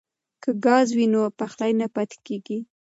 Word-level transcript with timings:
که 0.43 0.49
ګاز 0.65 0.87
وي 0.97 1.05
نو 1.13 1.21
پخلی 1.39 1.71
نه 1.81 1.87
پاتې 1.95 2.17
کیږي. 2.25 2.59